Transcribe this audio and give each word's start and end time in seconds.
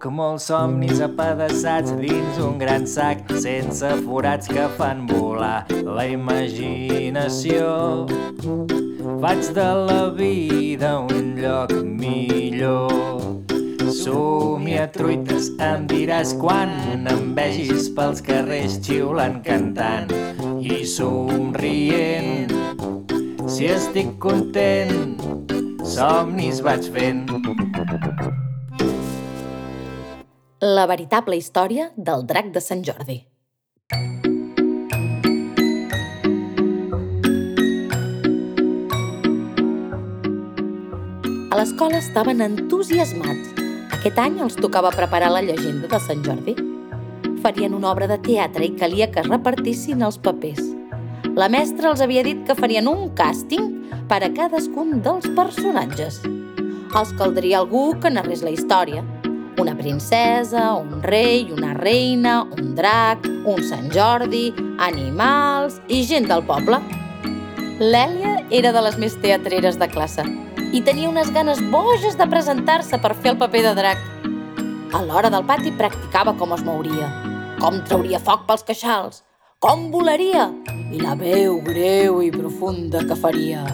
Puc 0.00 0.14
molts 0.16 0.46
somnis 0.48 1.00
apedaçats 1.04 1.90
dins 1.98 2.38
un 2.40 2.54
gran 2.56 2.86
sac 2.88 3.18
sense 3.44 3.88
forats 4.06 4.48
que 4.48 4.62
fan 4.78 5.02
volar 5.10 5.66
la 5.84 6.06
imaginació. 6.08 7.66
Faig 9.20 9.50
de 9.58 9.68
la 9.90 9.98
vida 10.16 10.94
un 11.02 11.36
lloc 11.42 11.76
millor. 11.84 12.96
Somia 14.00 14.88
truites, 14.96 15.52
em 15.68 15.84
diràs 15.92 16.32
quan 16.40 16.72
em 17.04 17.34
vegis 17.36 17.92
pels 17.92 18.24
carrers 18.24 18.80
xiulant, 18.80 19.42
cantant 19.44 20.08
i 20.64 20.80
somrient. 20.96 22.56
Si 23.44 23.68
estic 23.68 24.16
content, 24.16 25.20
somnis 25.84 26.64
vaig 26.64 26.88
fent. 26.96 27.28
La 30.60 30.82
veritable 30.84 31.38
història 31.40 31.86
del 31.96 32.26
drac 32.28 32.50
de 32.52 32.60
Sant 32.60 32.82
Jordi. 32.84 33.14
A 41.48 41.56
l'escola 41.56 41.96
estaven 41.96 42.44
entusiasmats. 42.44 43.54
Aquest 43.96 44.20
any 44.20 44.36
els 44.44 44.58
tocava 44.60 44.90
preparar 44.92 45.30
la 45.32 45.40
llegenda 45.40 45.88
de 45.88 46.00
Sant 46.04 46.20
Jordi. 46.28 46.52
Farien 47.40 47.72
una 47.72 47.88
obra 47.94 48.10
de 48.10 48.18
teatre 48.20 48.68
i 48.68 48.74
calia 48.76 49.08
que 49.08 49.24
repartissin 49.24 50.04
els 50.04 50.20
papers. 50.20 50.60
La 51.40 51.48
mestra 51.48 51.88
els 51.94 52.04
havia 52.04 52.26
dit 52.28 52.44
que 52.44 52.58
farien 52.58 52.90
un 52.92 53.08
càsting 53.16 53.72
per 54.12 54.20
a 54.20 54.28
cadascun 54.28 55.00
dels 55.00 55.24
personatges. 55.40 56.20
Els 56.92 57.16
caldria 57.16 57.62
algú 57.64 57.94
que 57.96 58.12
narrés 58.12 58.44
la 58.44 58.52
història. 58.52 59.06
Una 59.60 59.74
princesa, 59.76 60.72
un 60.72 61.02
rei, 61.02 61.52
una 61.52 61.74
reina, 61.74 62.44
un 62.44 62.74
drac, 62.74 63.26
un 63.44 63.58
Sant 63.62 63.90
Jordi, 63.92 64.54
animals 64.80 65.74
i 65.92 65.98
gent 66.08 66.24
del 66.30 66.46
poble. 66.48 66.78
L'Èlia 67.76 68.38
era 68.48 68.70
de 68.72 68.80
les 68.86 68.94
més 68.96 69.18
teatreres 69.20 69.76
de 69.76 69.88
classe 69.92 70.24
i 70.72 70.80
tenia 70.80 71.10
unes 71.10 71.28
ganes 71.34 71.60
boges 71.74 72.16
de 72.16 72.24
presentar-se 72.32 72.96
per 73.02 73.10
fer 73.18 73.34
el 73.34 73.36
paper 73.42 73.62
de 73.66 73.72
drac. 73.76 74.00
A 74.96 75.02
l'hora 75.04 75.28
del 75.28 75.44
pati 75.44 75.74
practicava 75.76 76.32
com 76.40 76.54
es 76.56 76.64
mouria, 76.64 77.10
com 77.60 77.82
trauria 77.84 78.20
foc 78.24 78.46
pels 78.48 78.64
queixals, 78.64 79.20
com 79.60 79.90
volaria 79.92 80.46
i 80.88 81.02
la 81.02 81.12
veu 81.20 81.58
greu 81.66 82.22
i 82.24 82.32
profunda 82.32 83.04
que 83.04 83.20
faria. 83.26 83.66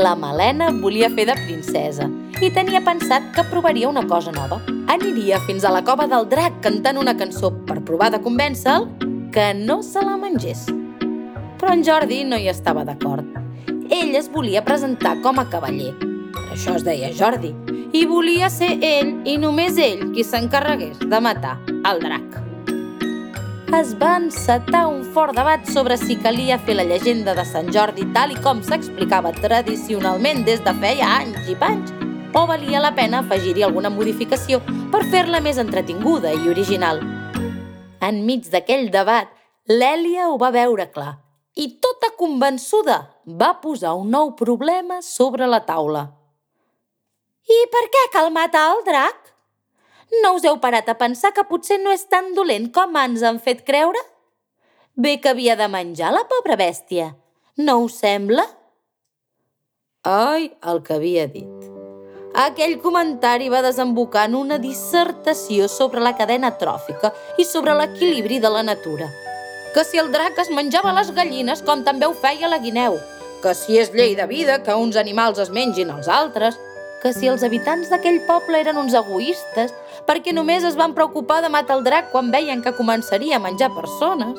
La 0.00 0.14
Malena 0.16 0.70
volia 0.80 1.12
fer 1.12 1.28
de 1.28 1.36
princesa 1.44 2.08
i 2.40 2.50
tenia 2.54 2.78
pensat 2.86 3.32
que 3.34 3.42
provaria 3.50 3.88
una 3.88 4.04
cosa 4.06 4.30
nova. 4.30 4.60
Aniria 4.86 5.40
fins 5.42 5.64
a 5.64 5.72
la 5.74 5.82
cova 5.82 6.06
del 6.06 6.28
drac 6.30 6.60
cantant 6.62 7.00
una 7.00 7.16
cançó 7.18 7.50
per 7.66 7.80
provar 7.82 8.12
de 8.14 8.20
convèncer-lo 8.22 8.86
que 9.34 9.50
no 9.58 9.80
se 9.82 10.04
la 10.06 10.16
mengés. 10.16 10.66
Però 11.58 11.72
en 11.74 11.82
Jordi 11.82 12.22
no 12.24 12.38
hi 12.38 12.46
estava 12.52 12.84
d'acord. 12.86 13.26
Ell 13.90 14.14
es 14.14 14.30
volia 14.30 14.62
presentar 14.62 15.16
com 15.24 15.42
a 15.42 15.48
cavaller. 15.50 15.96
Això 16.52 16.76
es 16.78 16.86
deia 16.86 17.10
Jordi. 17.10 17.50
I 17.92 18.06
volia 18.06 18.50
ser 18.54 18.76
ell 18.86 19.16
i 19.26 19.34
només 19.40 19.78
ell 19.80 20.12
qui 20.14 20.22
s'encarregués 20.22 21.02
de 21.10 21.20
matar 21.20 21.56
el 21.90 22.04
drac. 22.06 22.38
Es 23.74 23.96
va 23.98 24.14
encetar 24.16 24.86
un 24.88 25.02
fort 25.12 25.34
debat 25.36 25.66
sobre 25.68 25.98
si 25.98 26.16
calia 26.22 26.56
fer 26.62 26.78
la 26.78 26.86
llegenda 26.86 27.34
de 27.34 27.44
Sant 27.44 27.72
Jordi 27.74 28.06
tal 28.14 28.30
i 28.32 28.38
com 28.44 28.62
s'explicava 28.62 29.34
tradicionalment 29.42 30.46
des 30.46 30.62
de 30.64 30.72
feia 30.80 31.10
anys 31.18 31.50
i 31.50 31.56
panys, 31.58 31.97
o 32.34 32.46
valia 32.46 32.80
la 32.80 32.92
pena 32.94 33.22
afegir-hi 33.22 33.64
alguna 33.64 33.90
modificació 33.90 34.60
per 34.92 35.04
fer-la 35.12 35.40
més 35.44 35.58
entretinguda 35.58 36.32
i 36.34 36.50
original. 36.50 37.00
Enmig 38.04 38.50
d'aquell 38.52 38.90
debat, 38.94 39.30
l'Èlia 39.68 40.28
ho 40.28 40.36
va 40.40 40.52
veure 40.54 40.88
clar 40.92 41.16
i, 41.58 41.66
tota 41.82 42.12
convençuda, 42.18 42.98
va 43.26 43.54
posar 43.62 43.96
un 43.98 44.12
nou 44.14 44.34
problema 44.38 45.00
sobre 45.02 45.48
la 45.50 45.64
taula. 45.66 46.04
I 47.48 47.58
per 47.72 47.84
què 47.94 48.04
cal 48.12 48.30
matar 48.34 48.68
el 48.74 48.84
drac? 48.86 49.32
No 50.22 50.36
us 50.36 50.46
heu 50.48 50.60
parat 50.62 50.88
a 50.88 50.96
pensar 51.00 51.32
que 51.36 51.46
potser 51.48 51.80
no 51.82 51.92
és 51.92 52.06
tan 52.08 52.30
dolent 52.36 52.70
com 52.72 52.96
ens 53.00 53.24
han 53.24 53.40
fet 53.42 53.64
creure? 53.66 54.00
Bé 54.94 55.18
que 55.22 55.32
havia 55.32 55.56
de 55.58 55.68
menjar 55.70 56.12
la 56.14 56.24
pobra 56.30 56.56
bèstia, 56.60 57.12
no 57.58 57.80
us 57.86 57.98
sembla? 58.04 58.46
Ai, 60.08 60.52
el 60.62 60.82
que 60.86 60.96
havia 60.96 61.26
dit. 61.26 61.77
Aquell 62.38 62.76
comentari 62.78 63.48
va 63.50 63.64
desembocar 63.64 64.28
en 64.28 64.36
una 64.38 64.60
dissertació 64.62 65.64
sobre 65.66 65.98
la 65.98 66.12
cadena 66.14 66.52
tròfica 66.60 67.10
i 67.34 67.44
sobre 67.44 67.72
l'equilibri 67.74 68.38
de 68.38 68.52
la 68.54 68.62
natura. 68.62 69.08
Que 69.74 69.82
si 69.82 69.98
el 69.98 70.12
drac 70.14 70.38
es 70.38 70.52
menjava 70.54 70.92
les 70.94 71.10
gallines 71.16 71.64
com 71.66 71.82
també 71.82 72.06
ho 72.06 72.14
feia 72.14 72.46
la 72.52 72.60
guineu, 72.62 72.94
que 73.42 73.56
si 73.58 73.80
és 73.82 73.90
llei 73.90 74.14
de 74.14 74.28
vida 74.30 74.60
que 74.62 74.76
uns 74.78 74.94
animals 75.02 75.42
es 75.42 75.50
mengin 75.50 75.90
els 75.90 76.06
altres, 76.06 76.60
que 77.02 77.10
si 77.16 77.26
els 77.26 77.42
habitants 77.42 77.90
d'aquell 77.90 78.20
poble 78.30 78.62
eren 78.62 78.78
uns 78.78 78.94
egoistes 78.94 79.74
perquè 80.06 80.30
només 80.30 80.62
es 80.62 80.78
van 80.78 80.94
preocupar 80.94 81.40
de 81.42 81.50
matar 81.50 81.80
el 81.80 81.84
drac 81.90 82.12
quan 82.14 82.30
veien 82.30 82.62
que 82.62 82.76
començaria 82.78 83.42
a 83.42 83.42
menjar 83.42 83.74
persones. 83.74 84.38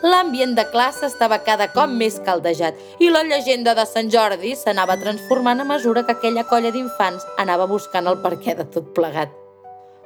L'ambient 0.00 0.54
de 0.56 0.64
classe 0.72 1.04
estava 1.10 1.42
cada 1.44 1.66
cop 1.74 1.90
més 1.92 2.14
caldejat 2.24 2.78
i 3.04 3.10
la 3.12 3.20
llegenda 3.26 3.74
de 3.76 3.84
Sant 3.84 4.08
Jordi 4.12 4.54
s'anava 4.56 4.96
transformant 4.96 5.60
a 5.60 5.66
mesura 5.68 6.06
que 6.06 6.14
aquella 6.16 6.46
colla 6.48 6.70
d'infants 6.72 7.26
anava 7.42 7.66
buscant 7.68 8.08
el 8.08 8.16
perquè 8.22 8.54
de 8.56 8.64
tot 8.72 8.94
plegat. 8.96 9.34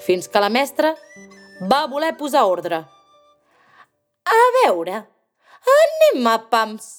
Fins 0.03 0.27
que 0.27 0.43
la 0.43 0.51
mestra 0.51 0.97
va 1.71 1.85
voler 1.87 2.11
posar 2.19 2.43
ordre. 2.51 2.83
A 4.27 4.43
veure, 4.59 5.05
anem 5.77 6.27
a 6.27 6.37
pams. 6.51 6.91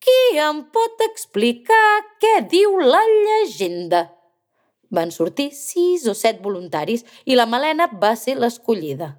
Qui 0.00 0.36
em 0.44 0.60
pot 0.72 1.00
explicar 1.08 2.04
què 2.20 2.34
diu 2.52 2.76
la 2.84 3.00
llegenda? 3.08 4.04
Van 4.92 5.12
sortir 5.14 5.50
sis 5.56 6.04
o 6.04 6.12
set 6.12 6.44
voluntaris 6.44 7.04
i 7.24 7.36
la 7.36 7.48
Malena 7.48 7.88
va 8.04 8.12
ser 8.16 8.36
l'escollida. 8.36 9.14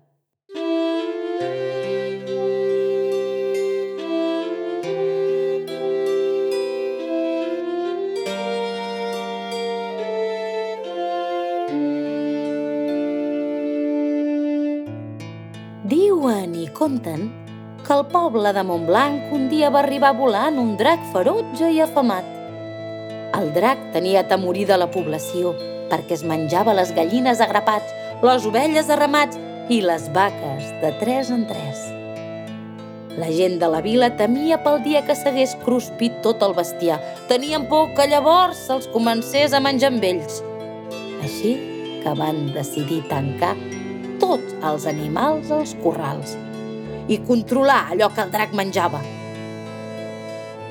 Conten 16.82 17.30
que 17.86 17.94
al 17.94 18.08
poble 18.10 18.50
de 18.58 18.64
Montblanc 18.66 19.34
un 19.38 19.44
dia 19.52 19.70
va 19.74 19.84
arribar 19.84 20.16
volant 20.18 20.58
un 20.58 20.72
drac 20.80 21.04
ferotge 21.14 21.70
i 21.70 21.78
afamat. 21.84 22.26
El 23.38 23.52
drac 23.54 23.84
tenia 23.94 24.24
atemorida 24.26 24.80
la 24.82 24.90
població 24.90 25.54
perquè 25.92 26.18
es 26.18 26.26
menjava 26.26 26.74
les 26.74 26.94
gallines 26.98 27.42
a 27.44 27.48
grapats, 27.52 27.94
les 28.26 28.50
ovelles 28.50 28.90
a 28.90 28.98
ramats 28.98 29.38
i 29.70 29.82
les 29.86 30.10
vaques 30.16 30.74
de 30.82 30.94
tres 31.04 31.30
en 31.30 31.46
tres. 31.52 31.86
La 33.22 33.30
gent 33.30 33.60
de 33.62 33.70
la 33.70 33.84
vila 33.86 34.14
temia 34.18 34.58
pel 34.66 34.82
dia 34.82 35.06
que 35.06 35.14
s'hagués 35.20 35.58
cruspit 35.66 36.22
tot 36.26 36.42
el 36.42 36.56
bestiar. 36.58 36.98
Tenien 37.30 37.68
por 37.70 37.92
que 37.98 38.08
llavors 38.10 38.66
se'ls 38.70 38.88
comencés 38.96 39.54
a 39.54 39.62
menjar 39.62 39.92
amb 39.94 40.08
ells. 40.08 40.40
Així 41.22 41.58
que 42.02 42.16
van 42.18 42.48
decidir 42.56 43.04
tancar 43.12 43.58
tots 44.24 44.56
els 44.64 44.88
animals 44.90 45.52
als 45.52 45.76
corrals 45.84 46.40
i 47.12 47.20
controlar 47.28 47.90
allò 47.92 48.08
que 48.16 48.24
el 48.24 48.32
drac 48.32 48.54
menjava. 48.56 49.02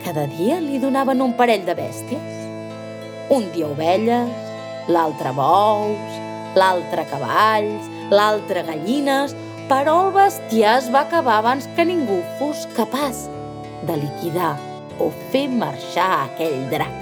Cada 0.00 0.24
dia 0.32 0.56
li 0.64 0.78
donaven 0.80 1.20
un 1.20 1.34
parell 1.36 1.66
de 1.66 1.74
bèsties. 1.76 2.38
Un 3.36 3.50
dia 3.53 3.68
ovelles, 3.68 4.30
l'altre 4.88 5.34
bous, 5.36 6.16
l'altre 6.56 7.04
cavalls, 7.10 7.91
l'altre 8.10 8.65
gallines, 8.66 9.36
però 9.68 9.98
el 10.06 10.15
bestiar 10.16 10.78
es 10.80 10.88
va 10.91 11.04
acabar 11.04 11.36
abans 11.42 11.68
que 11.76 11.84
ningú 11.86 12.22
fos 12.41 12.65
capaç 12.78 13.26
de 13.86 13.98
liquidar 14.00 14.56
o 14.98 15.10
fer 15.30 15.47
marxar 15.53 16.09
aquell 16.24 16.65
drac. 16.72 16.97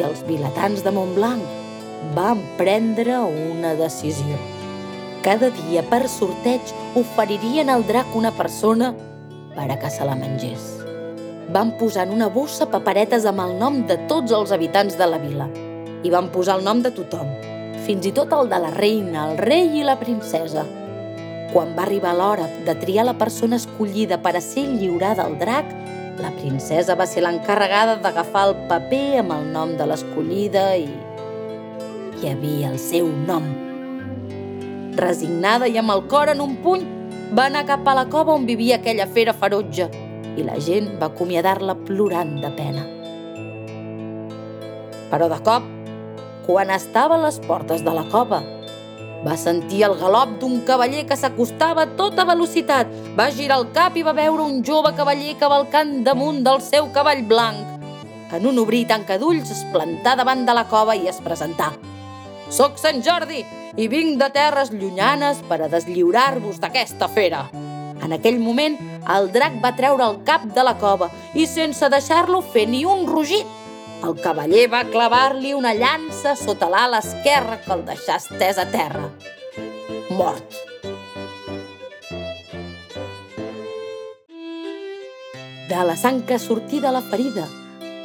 I 0.00 0.08
els 0.08 0.24
vilatans 0.24 0.80
de 0.86 0.94
Montblanc 0.96 1.44
van 2.16 2.40
prendre 2.56 3.20
una 3.28 3.76
decisió. 3.78 4.40
Cada 5.20 5.50
dia, 5.52 5.82
per 5.84 6.06
sorteig, 6.08 6.70
oferirien 6.96 7.68
al 7.68 7.82
drac 7.84 8.14
una 8.16 8.30
persona 8.32 8.94
per 9.52 9.66
a 9.68 9.76
que 9.76 9.90
se 9.92 10.06
la 10.08 10.14
mengés. 10.16 10.78
Van 11.52 11.74
posar 11.76 12.06
en 12.06 12.14
una 12.14 12.30
bossa 12.32 12.70
paperetes 12.72 13.26
amb 13.28 13.44
el 13.44 13.52
nom 13.60 13.82
de 13.84 13.98
tots 14.08 14.32
els 14.32 14.54
habitants 14.56 14.96
de 14.96 15.10
la 15.10 15.20
vila 15.20 15.50
i 16.00 16.08
van 16.08 16.32
posar 16.32 16.56
el 16.56 16.64
nom 16.64 16.80
de 16.80 16.94
tothom, 16.96 17.28
fins 17.84 18.08
i 18.08 18.14
tot 18.16 18.32
el 18.32 18.48
de 18.48 18.64
la 18.64 18.72
reina, 18.72 19.28
el 19.28 19.36
rei 19.44 19.68
i 19.82 19.84
la 19.84 19.98
princesa. 20.00 20.64
Quan 21.52 21.76
va 21.76 21.84
arribar 21.84 22.16
l'hora 22.16 22.48
de 22.64 22.78
triar 22.80 23.04
la 23.04 23.18
persona 23.20 23.60
escollida 23.60 24.22
per 24.24 24.38
a 24.38 24.40
ser 24.40 24.70
lliurada 24.72 25.28
al 25.28 25.36
drac, 25.36 25.68
la 26.16 26.32
princesa 26.40 26.96
va 26.96 27.04
ser 27.04 27.26
l'encarregada 27.26 28.00
d'agafar 28.00 28.48
el 28.48 28.60
paper 28.72 29.20
amb 29.20 29.36
el 29.36 29.50
nom 29.52 29.76
de 29.76 29.84
l'escollida 29.84 30.70
i... 30.80 30.88
hi 32.20 32.30
havia 32.32 32.72
el 32.72 32.80
seu 32.80 33.10
nom. 33.26 33.69
Resignada 34.96 35.68
i 35.70 35.78
amb 35.78 35.92
el 35.94 36.06
cor 36.10 36.32
en 36.32 36.40
un 36.42 36.56
puny, 36.64 36.82
va 37.36 37.46
anar 37.46 37.66
cap 37.66 37.86
a 37.86 37.94
la 37.94 38.06
cova 38.10 38.34
on 38.34 38.46
vivia 38.46 38.80
aquella 38.80 39.06
fera 39.06 39.32
ferotge 39.32 39.86
i 40.36 40.42
la 40.46 40.56
gent 40.62 40.88
va 40.98 41.10
acomiadar-la 41.10 41.76
plorant 41.86 42.32
de 42.42 42.50
pena. 42.56 42.86
Però 45.10 45.28
de 45.30 45.38
cop, 45.46 45.66
quan 46.46 46.70
estava 46.74 47.18
a 47.18 47.22
les 47.26 47.38
portes 47.46 47.84
de 47.86 47.94
la 47.94 48.06
cova, 48.10 48.40
va 49.22 49.36
sentir 49.36 49.82
el 49.84 49.94
galop 50.00 50.38
d'un 50.40 50.60
cavaller 50.66 51.04
que 51.06 51.18
s'acostava 51.18 51.84
a 51.84 51.90
tota 51.98 52.24
velocitat. 52.24 52.88
Va 53.18 53.28
girar 53.34 53.60
el 53.60 53.68
cap 53.76 53.96
i 53.96 54.04
va 54.06 54.16
veure 54.16 54.42
un 54.42 54.62
jove 54.64 54.94
cavaller 54.96 55.36
cavalcant 55.38 56.00
damunt 56.06 56.42
del 56.46 56.62
seu 56.64 56.88
cavall 56.94 57.22
blanc. 57.28 57.78
En 58.32 58.46
un 58.46 58.58
obrir 58.62 58.86
tanca 58.88 59.18
d'ulls 59.18 59.50
es 59.50 59.64
plantà 59.74 60.16
davant 60.16 60.46
de 60.46 60.54
la 60.56 60.66
cova 60.70 60.96
i 60.96 61.10
es 61.10 61.20
presentà. 61.22 61.72
Soc 62.50 62.78
Sant 62.78 63.02
Jordi 63.04 63.44
i 63.76 63.86
vinc 63.88 64.18
de 64.20 64.30
terres 64.34 64.72
llunyanes 64.72 65.44
per 65.48 65.60
a 65.62 65.70
deslliurar-vos 65.70 66.58
d'aquesta 66.62 67.08
fera. 67.08 67.48
En 68.00 68.14
aquell 68.16 68.40
moment, 68.40 68.78
el 69.14 69.30
drac 69.32 69.60
va 69.62 69.76
treure 69.76 70.06
el 70.06 70.22
cap 70.24 70.46
de 70.54 70.64
la 70.64 70.76
cova 70.80 71.10
i, 71.34 71.46
sense 71.46 71.88
deixar-lo 71.92 72.40
fer 72.40 72.66
ni 72.68 72.86
un 72.88 73.06
rugit, 73.06 73.46
el 74.00 74.14
cavaller 74.16 74.64
va 74.72 74.86
clavar-li 74.88 75.50
una 75.52 75.74
llança 75.76 76.32
sota 76.38 76.70
l'ala 76.72 77.02
esquerra 77.04 77.58
que 77.60 77.74
el 77.74 77.82
deixà 77.84 78.16
estès 78.16 78.56
a 78.56 78.64
terra. 78.72 79.10
Mort. 80.16 80.56
De 85.68 85.82
la 85.86 85.98
sang 86.00 86.24
que 86.26 86.40
sortí 86.40 86.80
de 86.80 86.94
la 86.96 87.04
ferida 87.12 87.44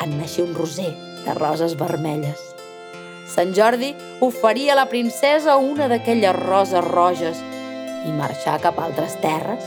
en 0.03 0.19
naixia 0.19 0.43
un 0.43 0.53
roser 0.59 0.91
de 1.23 1.39
roses 1.39 1.79
vermelles. 1.79 2.54
Sant 3.35 3.51
Jordi 3.51 3.89
oferia 4.23 4.71
a 4.71 4.77
la 4.79 4.85
princesa 4.87 5.57
una 5.59 5.89
d'aquelles 5.91 6.37
roses 6.37 6.85
roges 6.85 7.41
i 8.07 8.13
marxà 8.15 8.53
cap 8.63 8.77
a 8.79 8.85
altres 8.87 9.17
terres, 9.19 9.65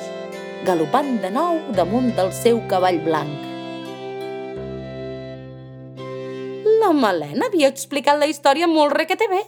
galopant 0.64 1.18
de 1.20 1.28
nou 1.34 1.58
damunt 1.76 2.14
del 2.16 2.32
seu 2.32 2.62
cavall 2.70 3.02
blanc. 3.04 3.44
La 6.80 6.94
Malena 6.96 7.50
havia 7.50 7.68
explicat 7.68 8.16
la 8.16 8.30
història 8.30 8.70
molt 8.70 8.96
requete 8.96 9.28
bé. 9.28 9.42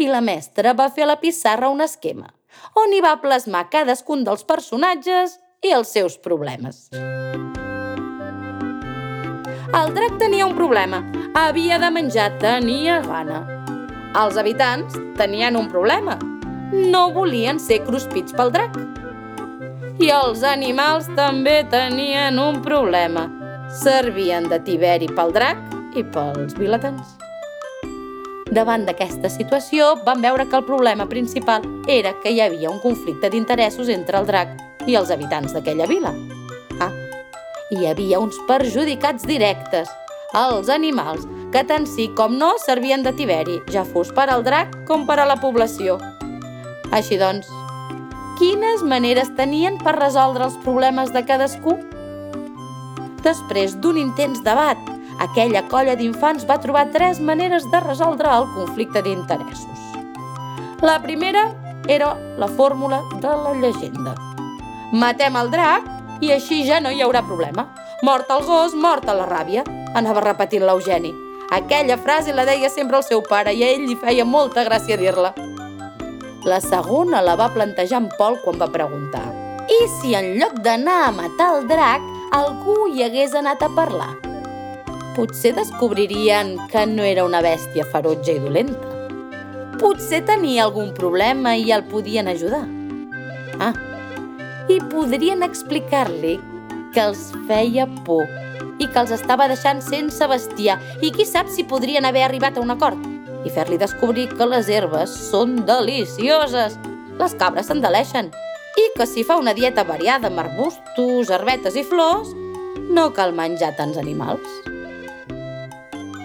I 0.00 0.08
la 0.08 0.22
mestra 0.24 0.72
va 0.78 0.88
fer 0.88 1.04
a 1.04 1.10
la 1.12 1.20
pissarra 1.20 1.68
un 1.68 1.84
esquema, 1.84 2.30
on 2.80 2.96
hi 2.96 3.02
va 3.04 3.18
plasmar 3.20 3.66
cadascun 3.68 4.24
dels 4.24 4.48
personatges 4.48 5.36
i 5.60 5.76
els 5.76 5.92
seus 5.92 6.16
problemes. 6.16 6.86
El 9.76 9.92
drac 9.92 10.14
tenia 10.16 10.46
un 10.46 10.54
problema. 10.56 11.02
Havia 11.36 11.76
de 11.78 11.90
menjar, 11.92 12.30
tenia 12.40 13.02
gana. 13.04 13.42
Els 14.16 14.38
habitants 14.40 14.94
tenien 15.18 15.56
un 15.60 15.66
problema. 15.68 16.14
No 16.72 17.10
volien 17.12 17.60
ser 17.60 17.82
cruspits 17.84 18.32
pel 18.32 18.54
drac. 18.54 18.78
I 20.00 20.08
els 20.16 20.40
animals 20.48 21.10
també 21.18 21.58
tenien 21.68 22.40
un 22.40 22.62
problema. 22.64 23.26
Servien 23.82 24.48
de 24.48 24.62
tiberi 24.64 25.10
pel 25.12 25.34
drac 25.36 25.60
i 25.92 26.06
pels 26.14 26.56
vilatans. 26.56 27.12
Davant 28.48 28.88
d'aquesta 28.88 29.28
situació, 29.28 29.92
van 30.08 30.24
veure 30.24 30.48
que 30.48 30.56
el 30.56 30.64
problema 30.64 31.04
principal 31.04 31.68
era 31.86 32.14
que 32.22 32.32
hi 32.32 32.40
havia 32.40 32.72
un 32.72 32.80
conflicte 32.80 33.28
d'interessos 33.28 33.92
entre 33.92 34.24
el 34.24 34.32
drac 34.32 34.56
i 34.86 34.96
els 34.96 35.12
habitants 35.12 35.52
d'aquella 35.52 35.90
vila. 35.92 36.16
Hi 37.66 37.88
havia 37.90 38.20
uns 38.22 38.36
perjudicats 38.46 39.24
directes, 39.26 39.88
els 40.38 40.68
animals, 40.70 41.24
que 41.50 41.64
tant 41.66 41.82
sí 41.90 42.04
com 42.14 42.36
no 42.38 42.52
servien 42.62 43.02
de 43.02 43.10
tiberi, 43.18 43.56
ja 43.74 43.82
fos 43.82 44.12
per 44.14 44.28
al 44.30 44.44
drac 44.46 44.76
com 44.86 45.02
per 45.08 45.16
a 45.18 45.24
la 45.26 45.34
població. 45.42 45.96
Així 46.94 47.18
doncs, 47.18 47.48
quines 48.38 48.84
maneres 48.86 49.32
tenien 49.34 49.80
per 49.82 49.96
resoldre 49.96 50.46
els 50.46 50.60
problemes 50.62 51.10
de 51.10 51.24
cadascú? 51.26 51.74
Després 53.26 53.74
d'un 53.82 53.98
intens 53.98 54.44
debat 54.46 54.78
aquella 55.26 55.64
colla 55.66 55.98
d'infants 55.98 56.46
va 56.46 56.60
trobar 56.62 56.86
tres 56.94 57.18
maneres 57.18 57.66
de 57.74 57.82
resoldre 57.82 58.30
el 58.30 58.46
conflicte 58.54 59.02
d'interessos. 59.02 59.82
La 60.86 61.00
primera 61.02 61.48
era 61.90 62.14
la 62.38 62.46
fórmula 62.46 63.02
de 63.18 63.36
la 63.42 63.58
llegenda. 63.58 64.14
Matem 64.94 65.34
el 65.34 65.50
drac 65.50 65.95
i 66.20 66.32
així 66.32 66.62
ja 66.66 66.80
no 66.80 66.90
hi 66.90 67.02
haurà 67.04 67.22
problema. 67.26 67.68
Mort 68.02 68.30
el 68.30 68.44
gos, 68.44 68.74
mort 68.74 69.08
a 69.08 69.14
la 69.16 69.26
ràbia, 69.28 69.64
anava 69.94 70.24
repetint 70.24 70.66
l'Eugeni. 70.66 71.12
Aquella 71.56 71.96
frase 71.96 72.34
la 72.34 72.44
deia 72.44 72.70
sempre 72.70 72.98
el 72.98 73.06
seu 73.06 73.22
pare 73.22 73.54
i 73.54 73.62
a 73.62 73.72
ell 73.74 73.86
li 73.86 73.96
feia 73.96 74.24
molta 74.24 74.64
gràcia 74.66 74.98
dir-la. 75.00 75.32
La 76.46 76.60
segona 76.60 77.22
la 77.22 77.34
va 77.38 77.52
plantejar 77.54 78.02
en 78.02 78.10
Pol 78.18 78.38
quan 78.44 78.60
va 78.60 78.70
preguntar 78.70 79.24
i 79.66 79.78
si 79.98 80.14
en 80.14 80.36
lloc 80.38 80.60
d'anar 80.62 81.00
a 81.08 81.10
matar 81.10 81.48
el 81.56 81.66
drac, 81.66 82.04
algú 82.30 82.86
hi 82.86 83.02
hagués 83.02 83.34
anat 83.34 83.66
a 83.66 83.72
parlar? 83.74 84.14
potser 85.16 85.54
descobririen 85.56 86.58
que 86.68 86.84
no 86.86 87.02
era 87.02 87.24
una 87.24 87.40
bèstia 87.40 87.86
ferotge 87.88 88.34
i 88.36 88.40
dolenta. 88.42 88.90
Potser 89.80 90.20
tenia 90.28 90.66
algun 90.66 90.92
problema 90.96 91.54
i 91.56 91.72
el 91.72 91.86
podien 91.88 92.28
ajudar. 92.28 92.66
Ah, 93.56 93.72
i 94.68 94.80
podrien 94.90 95.44
explicar-li 95.46 96.36
que 96.94 97.04
els 97.04 97.28
feia 97.46 97.86
por 98.06 98.24
i 98.82 98.88
que 98.88 98.98
els 99.00 99.12
estava 99.14 99.46
deixant 99.48 99.82
sense 99.84 100.26
bestiar 100.28 100.78
i 101.04 101.12
qui 101.14 101.26
sap 101.28 101.50
si 101.52 101.64
podrien 101.64 102.04
haver 102.04 102.24
arribat 102.26 102.56
a 102.56 102.64
un 102.64 102.74
acord 102.74 103.00
i 103.46 103.52
fer-li 103.52 103.78
descobrir 103.78 104.26
que 104.32 104.48
les 104.48 104.68
herbes 104.72 105.12
són 105.30 105.60
delicioses, 105.68 106.78
les 107.20 107.36
cabres 107.38 107.70
s'endaleixen 107.70 108.32
i 108.76 108.88
que 108.96 109.06
si 109.08 109.24
fa 109.24 109.38
una 109.40 109.54
dieta 109.56 109.86
variada 109.86 110.28
amb 110.28 110.42
arbustos, 110.42 111.30
herbetes 111.30 111.78
i 111.78 111.84
flors, 111.86 112.34
no 112.90 113.12
cal 113.16 113.32
menjar 113.36 113.72
tants 113.78 113.98
animals. 113.98 114.46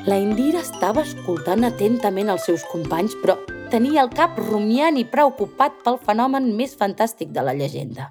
La 0.10 0.18
Indira 0.18 0.64
estava 0.66 1.06
escoltant 1.06 1.64
atentament 1.68 2.32
els 2.34 2.48
seus 2.50 2.66
companys, 2.72 3.14
però 3.22 3.38
tenia 3.70 4.02
el 4.02 4.10
cap 4.18 4.40
rumiant 4.50 4.98
i 4.98 5.06
preocupat 5.06 5.78
pel 5.86 6.02
fenomen 6.02 6.50
més 6.58 6.74
fantàstic 6.80 7.30
de 7.36 7.46
la 7.46 7.54
llegenda. 7.54 8.10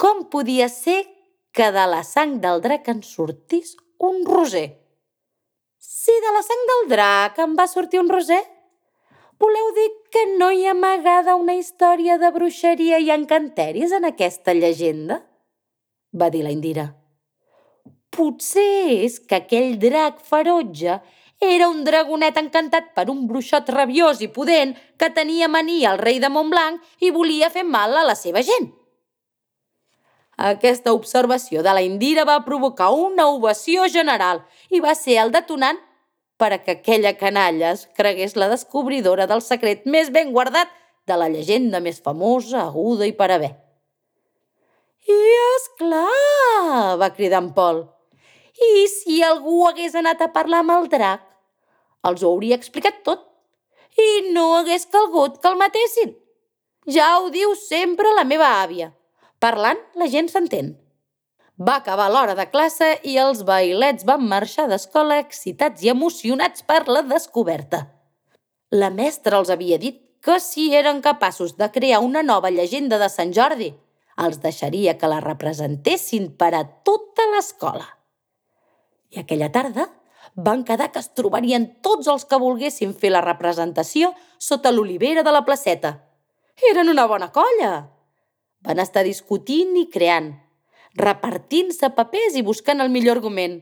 Com 0.00 0.22
podia 0.32 0.70
ser 0.72 1.02
que 1.52 1.66
de 1.74 1.82
la 1.92 2.00
sang 2.08 2.38
del 2.40 2.62
drac 2.64 2.86
en 2.88 3.02
sortís 3.04 3.74
un 4.00 4.22
roser? 4.24 4.70
Si 5.76 6.14
de 6.24 6.30
la 6.32 6.40
sang 6.46 6.62
del 6.70 6.88
drac 6.94 7.40
en 7.44 7.52
va 7.58 7.66
sortir 7.68 8.00
un 8.00 8.08
roser? 8.08 8.40
Voleu 9.40 9.68
dir 9.76 9.88
que 10.14 10.22
no 10.38 10.48
hi 10.52 10.64
ha 10.64 10.72
amagada 10.72 11.36
una 11.36 11.58
història 11.58 12.16
de 12.22 12.32
bruixeria 12.32 13.02
i 13.04 13.12
encanteris 13.12 13.92
en 13.92 14.08
aquesta 14.08 14.56
llegenda? 14.56 15.20
va 16.16 16.30
dir 16.32 16.42
la 16.48 16.50
Indira. 16.56 16.88
Potser 18.10 19.04
és 19.04 19.20
que 19.20 19.36
aquell 19.36 19.76
drac 19.84 20.24
ferotge 20.32 20.96
era 21.40 21.68
un 21.68 21.84
dragonet 21.84 22.40
encantat 22.40 22.92
per 22.96 23.08
un 23.12 23.26
bruixot 23.28 23.68
rabiós 23.76 24.24
i 24.24 24.32
pudent 24.32 24.74
que 24.96 25.12
tenia 25.12 25.48
mania 25.48 25.92
al 25.92 26.00
rei 26.00 26.24
de 26.24 26.32
Montblanc 26.32 27.04
i 27.04 27.12
volia 27.12 27.52
fer 27.52 27.68
mal 27.68 27.96
a 27.96 28.08
la 28.08 28.16
seva 28.16 28.42
gent. 28.42 28.72
Aquesta 30.40 30.94
observació 30.96 31.60
de 31.60 31.72
la 31.76 31.82
Indira 31.84 32.24
va 32.24 32.38
provocar 32.46 32.88
una 32.96 33.26
ovació 33.28 33.84
general 33.92 34.40
i 34.72 34.80
va 34.80 34.94
ser 34.96 35.18
el 35.20 35.32
detonant 35.34 35.76
per 36.40 36.54
a 36.54 36.58
que 36.64 36.78
aquella 36.78 37.12
canalla 37.20 37.74
es 37.74 37.82
cregués 37.98 38.36
la 38.40 38.48
descobridora 38.48 39.26
del 39.28 39.42
secret 39.44 39.82
més 39.84 40.08
ben 40.14 40.30
guardat 40.32 40.70
de 41.10 41.18
la 41.20 41.28
llegenda 41.28 41.80
més 41.84 41.98
famosa, 42.00 42.62
aguda 42.62 43.04
i 43.04 43.12
per 43.18 43.28
haver. 43.34 43.50
I 45.04 45.18
és 45.40 45.66
clar, 45.76 46.96
va 47.02 47.10
cridar 47.16 47.42
en 47.44 47.50
Pol. 47.56 47.82
I 48.60 48.86
si 48.92 49.18
algú 49.24 49.66
hagués 49.68 49.96
anat 49.98 50.22
a 50.24 50.30
parlar 50.32 50.62
amb 50.64 50.72
el 50.76 50.88
drac? 50.92 51.26
Els 52.08 52.24
ho 52.24 52.30
hauria 52.32 52.56
explicat 52.56 53.02
tot 53.04 53.26
i 54.00 54.32
no 54.32 54.54
hagués 54.56 54.88
calgut 54.88 55.36
que 55.42 55.52
el 55.52 55.60
matessin. 55.60 56.14
Ja 56.88 57.10
ho 57.18 57.28
diu 57.28 57.52
sempre 57.58 58.14
la 58.16 58.24
meva 58.24 58.48
àvia. 58.62 58.88
Parlant, 59.40 59.78
la 59.96 60.06
gent 60.12 60.28
s'entén. 60.28 60.74
Va 61.60 61.78
acabar 61.80 62.10
l'hora 62.12 62.34
de 62.36 62.44
classe 62.52 62.86
i 63.08 63.14
els 63.20 63.40
bailets 63.48 64.04
van 64.08 64.26
marxar 64.28 64.66
d'escola 64.68 65.16
excitats 65.20 65.84
i 65.84 65.90
emocionats 65.92 66.64
per 66.68 66.82
la 66.88 67.00
descoberta. 67.08 67.86
La 68.70 68.90
mestra 68.92 69.38
els 69.40 69.50
havia 69.52 69.78
dit 69.80 70.02
que 70.20 70.36
si 70.44 70.66
eren 70.76 71.00
capaços 71.00 71.56
de 71.56 71.70
crear 71.72 72.00
una 72.04 72.22
nova 72.22 72.50
llegenda 72.52 72.98
de 73.00 73.08
Sant 73.08 73.32
Jordi, 73.36 73.70
els 74.20 74.42
deixaria 74.42 74.98
que 75.00 75.08
la 75.08 75.22
representessin 75.24 76.28
per 76.36 76.50
a 76.56 76.64
tota 76.84 77.24
l'escola. 77.34 77.86
I 79.10 79.22
aquella 79.24 79.48
tarda 79.52 79.88
van 80.36 80.64
quedar 80.68 80.90
que 80.92 81.00
es 81.00 81.08
trobarien 81.16 81.66
tots 81.80 82.12
els 82.12 82.28
que 82.28 82.40
volguessin 82.40 82.92
fer 82.92 83.14
la 83.14 83.24
representació 83.24 84.12
sota 84.38 84.72
l'olivera 84.72 85.24
de 85.24 85.32
la 85.32 85.44
placeta. 85.48 85.96
Eren 86.72 86.92
una 86.92 87.08
bona 87.08 87.32
colla! 87.32 87.99
Van 88.60 88.80
estar 88.82 89.06
discutint 89.06 89.72
i 89.80 89.86
creant, 89.88 90.34
repartint-se 91.00 91.88
papers 91.96 92.36
i 92.36 92.44
buscant 92.44 92.82
el 92.84 92.90
millor 92.92 93.16
argument. 93.16 93.60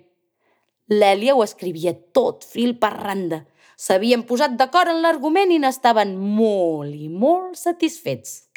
L'Èlia 0.91 1.37
ho 1.37 1.45
escrivia 1.45 1.93
tot 2.17 2.43
fil 2.43 2.75
per 2.83 2.91
randa. 2.97 3.45
S'havien 3.79 4.25
posat 4.27 4.57
d'acord 4.59 4.91
en 4.91 4.99
l'argument 5.05 5.53
i 5.55 5.61
n'estaven 5.63 6.17
molt 6.19 6.91
i 6.91 7.07
molt 7.13 7.55
satisfets. 7.61 8.49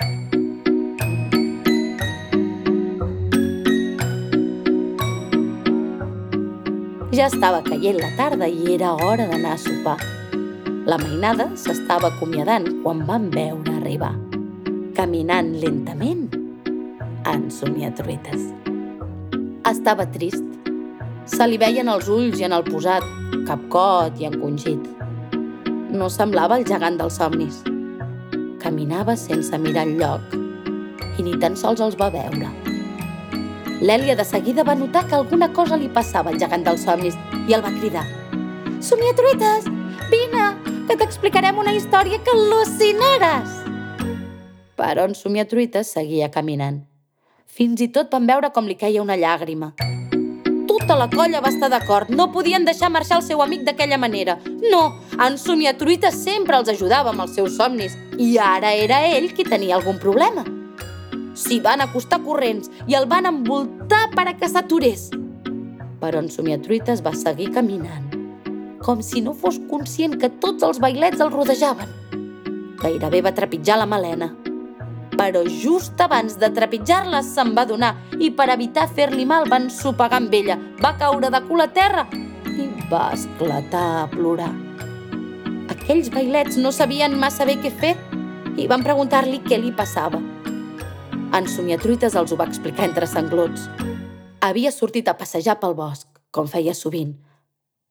Ja 7.11 7.27
estava 7.27 7.61
caient 7.67 7.99
la 7.99 8.09
tarda 8.17 8.47
i 8.49 8.73
era 8.73 8.95
hora 8.95 9.27
d'anar 9.29 9.53
a 9.53 9.61
sopar. 9.61 9.99
La 10.89 10.97
mainada 10.97 11.51
s'estava 11.59 12.15
acomiadant 12.15 12.65
quan 12.81 13.03
van 13.05 13.29
veure 13.29 13.75
arribar, 13.77 14.15
caminant 15.01 15.55
lentament, 15.57 16.27
en 17.25 17.47
somiatruites. 17.49 18.43
Estava 19.65 20.05
trist. 20.13 20.43
Se 21.25 21.47
li 21.49 21.57
veien 21.57 21.87
els 21.89 22.05
ulls 22.05 22.37
i 22.37 22.45
en 22.45 22.53
el 22.53 22.61
posat, 22.67 23.01
capcot 23.47 24.19
i 24.21 24.27
encongit. 24.29 24.83
No 25.97 26.09
semblava 26.13 26.59
el 26.61 26.67
gegant 26.69 26.99
dels 26.99 27.17
somnis. 27.17 27.63
Caminava 28.61 29.15
sense 29.17 29.57
mirar 29.63 29.87
lloc 29.89 30.37
i 31.17 31.25
ni 31.25 31.33
tan 31.41 31.57
sols 31.57 31.81
els 31.81 31.97
va 31.97 32.11
veure. 32.13 32.51
L'Èlia 33.81 34.13
de 34.19 34.27
seguida 34.27 34.67
va 34.69 34.77
notar 34.77 35.07
que 35.07 35.17
alguna 35.17 35.49
cosa 35.49 35.81
li 35.81 35.89
passava 35.89 36.29
al 36.29 36.37
gegant 36.37 36.67
dels 36.69 36.85
somnis 36.85 37.17
i 37.47 37.57
el 37.57 37.65
va 37.65 37.73
cridar. 37.79 38.05
Somiatruites, 38.85 39.65
vine, 40.13 40.45
que 40.85 41.01
t'explicarem 41.01 41.57
una 41.65 41.73
història 41.73 42.21
que 42.21 42.37
al·lucinaràs! 42.37 43.70
Però 44.81 45.05
en 45.05 45.13
Somiatruites 45.13 45.91
seguia 45.93 46.31
caminant. 46.33 46.79
Fins 47.45 47.83
i 47.85 47.91
tot 47.93 48.09
van 48.09 48.25
veure 48.25 48.49
com 48.55 48.65
li 48.65 48.73
caia 48.79 49.03
una 49.03 49.17
llàgrima. 49.19 49.75
Tota 50.71 50.95
la 50.97 51.05
colla 51.11 51.41
va 51.43 51.51
estar 51.51 51.69
d'acord. 51.69 52.09
No 52.09 52.31
podien 52.33 52.65
deixar 52.65 52.89
marxar 52.89 53.19
el 53.19 53.25
seu 53.27 53.43
amic 53.45 53.61
d'aquella 53.67 53.99
manera. 54.01 54.39
No, 54.71 54.81
en 55.21 55.37
Somiatruites 55.37 56.17
sempre 56.23 56.57
els 56.57 56.73
ajudava 56.73 57.13
amb 57.13 57.27
els 57.27 57.37
seus 57.37 57.59
somnis 57.59 57.93
i 58.17 58.31
ara 58.41 58.73
era 58.73 59.03
ell 59.11 59.29
qui 59.37 59.45
tenia 59.45 59.77
algun 59.77 60.01
problema. 60.01 60.47
S'hi 61.37 61.61
van 61.61 61.85
acostar 61.85 62.23
corrents 62.25 62.73
i 62.89 62.97
el 62.97 63.05
van 63.11 63.29
envoltar 63.29 64.07
per 64.17 64.31
a 64.31 64.37
que 64.39 64.49
s'aturés. 64.49 65.11
Però 66.01 66.25
en 66.25 66.33
Somiatruites 66.33 67.05
va 67.05 67.13
seguir 67.13 67.51
caminant, 67.53 68.09
com 68.81 69.05
si 69.05 69.21
no 69.21 69.37
fos 69.37 69.61
conscient 69.69 70.17
que 70.17 70.33
tots 70.41 70.65
els 70.65 70.81
bailets 70.81 71.21
el 71.21 71.29
rodejaven. 71.29 71.99
Gairebé 72.81 73.21
va 73.21 73.37
trepitjar 73.37 73.77
la 73.77 73.85
Malena. 73.85 74.33
Però 75.21 75.43
just 75.45 75.99
abans 76.01 76.33
de 76.41 76.47
trepitjar-la 76.49 77.19
se'n 77.21 77.51
va 77.53 77.61
donar 77.69 77.91
i 78.17 78.31
per 78.33 78.47
evitar 78.49 78.87
fer-li 78.89 79.21
mal 79.29 79.45
van 79.51 79.67
sopegar 79.69 80.17
amb 80.17 80.33
ella. 80.33 80.55
Va 80.81 80.95
caure 80.97 81.29
de 81.29 81.41
cul 81.45 81.61
a 81.61 81.67
terra 81.69 82.07
i 82.49 82.65
va 82.89 83.11
esclatar 83.13 83.83
a 83.99 84.07
plorar. 84.09 84.49
Aquells 85.69 86.09
bailets 86.09 86.57
no 86.57 86.73
sabien 86.73 87.13
massa 87.21 87.45
bé 87.45 87.59
què 87.61 87.69
fer 87.83 87.93
i 88.57 88.65
van 88.71 88.81
preguntar-li 88.81 89.43
què 89.45 89.61
li 89.61 89.69
passava. 89.77 90.17
En 91.37 91.45
Somiatruites 91.47 92.17
els 92.17 92.33
ho 92.33 92.41
va 92.41 92.49
explicar 92.49 92.89
entre 92.89 93.05
sanglots. 93.05 93.69
Havia 94.41 94.73
sortit 94.73 95.05
a 95.07 95.19
passejar 95.21 95.59
pel 95.61 95.77
bosc, 95.77 96.09
com 96.33 96.49
feia 96.49 96.73
sovint, 96.73 97.13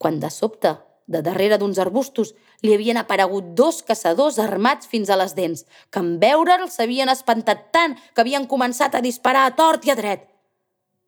quan 0.02 0.18
de 0.18 0.34
sobte, 0.34 0.74
de 1.10 1.22
darrere 1.26 1.58
d'uns 1.58 1.78
arbustos, 1.82 2.34
li 2.62 2.72
havien 2.74 3.00
aparegut 3.00 3.52
dos 3.58 3.82
caçadors 3.82 4.38
armats 4.38 4.86
fins 4.86 5.10
a 5.10 5.18
les 5.18 5.34
dents, 5.34 5.64
que 5.90 6.02
en 6.02 6.14
veure'l 6.22 6.68
s'havien 6.70 7.10
espantat 7.10 7.66
tant 7.74 7.96
que 8.14 8.22
havien 8.22 8.46
començat 8.46 8.94
a 8.94 9.02
disparar 9.02 9.48
a 9.48 9.54
tort 9.58 9.86
i 9.88 9.90
a 9.90 9.98
dret. 9.98 10.28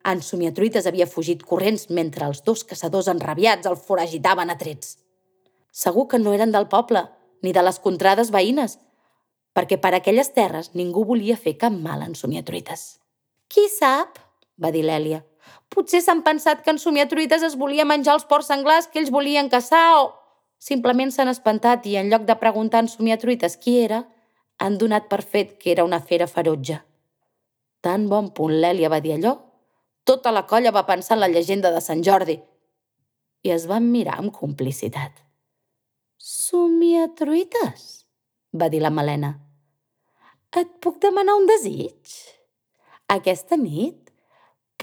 En 0.03 0.19
Somiatruites 0.19 0.89
havia 0.89 1.07
fugit 1.07 1.45
corrents 1.47 1.87
mentre 1.89 2.27
els 2.27 2.43
dos 2.43 2.65
caçadors 2.67 3.07
enrabiats 3.07 3.69
el 3.69 3.79
foragitaven 3.79 4.51
a 4.51 4.57
trets. 4.59 4.97
Segur 5.71 6.09
que 6.11 6.19
no 6.19 6.35
eren 6.35 6.51
del 6.51 6.67
poble, 6.67 7.07
ni 7.41 7.55
de 7.55 7.63
les 7.63 7.79
contrades 7.79 8.31
veïnes, 8.35 8.77
perquè 9.55 9.79
per 9.79 9.93
aquelles 9.95 10.33
terres 10.35 10.73
ningú 10.75 11.05
volia 11.07 11.39
fer 11.39 11.55
cap 11.61 11.73
mal 11.73 12.03
en 12.03 12.17
somiatruites. 12.19 12.97
Qui 13.47 13.69
sap? 13.71 14.19
va 14.59 14.71
dir 14.75 14.83
l'Èlia. 14.83 15.23
Potser 15.73 16.01
s'han 16.03 16.21
pensat 16.25 16.61
que 16.63 16.71
en 16.73 16.79
somiatruites 16.81 17.43
es 17.43 17.55
volia 17.59 17.85
menjar 17.85 18.17
els 18.17 18.25
porcs 18.29 18.49
senglars 18.51 18.87
que 18.87 19.01
ells 19.01 19.13
volien 19.13 19.49
caçar 19.49 19.85
o... 20.01 20.11
Simplement 20.63 21.09
s'han 21.11 21.27
espantat 21.27 21.87
i 21.91 21.97
en 21.99 22.07
lloc 22.11 22.23
de 22.27 22.37
preguntar 22.39 22.83
en 22.83 22.87
somiatruites 22.87 23.57
qui 23.59 23.73
era, 23.83 24.05
han 24.63 24.77
donat 24.79 25.09
per 25.11 25.19
fet 25.21 25.57
que 25.59 25.73
era 25.73 25.83
una 25.83 25.99
fera 25.99 26.27
ferotge. 26.29 26.77
Tan 27.83 28.07
bon 28.07 28.29
punt 28.37 28.53
l'Èlia 28.63 28.91
va 28.93 29.01
dir 29.03 29.17
allò, 29.17 29.33
tota 30.07 30.31
la 30.31 30.45
colla 30.47 30.71
va 30.71 30.85
pensar 30.87 31.17
en 31.17 31.23
la 31.25 31.31
llegenda 31.33 31.71
de 31.71 31.81
Sant 31.83 32.03
Jordi 32.05 32.37
i 33.43 33.51
es 33.51 33.67
van 33.67 33.89
mirar 33.91 34.19
amb 34.21 34.31
complicitat. 34.35 35.11
Somiatruites? 36.17 38.05
va 38.53 38.69
dir 38.69 38.79
la 38.83 38.93
Malena. 38.93 39.33
Et 40.55 40.69
puc 40.79 41.01
demanar 41.01 41.35
un 41.39 41.47
desig? 41.49 42.13
Aquesta 43.09 43.57
nit 43.57 44.02